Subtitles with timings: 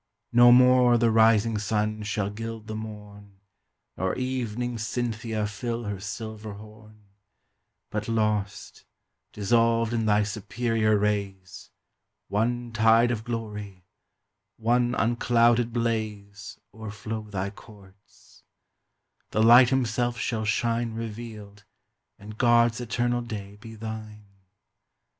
[0.33, 3.39] No more the rising Sun shall gild the morn,
[3.95, 7.03] Nor evening Cynthia fill her silver horn;
[7.91, 8.83] But lost,
[9.31, 11.69] dissolved in thy superior rays,
[12.29, 13.85] One tide of glory,
[14.57, 18.41] one unclouded blaze O'erflow thy courts:
[19.29, 21.63] the Light himself shall shine Revealed,
[22.17, 24.25] and God's eternal day be thine!